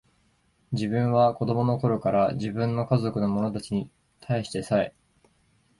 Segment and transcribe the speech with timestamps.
[0.71, 3.87] 自分は子供の頃から、自分の家族の者たちに
[4.19, 4.95] 対してさえ、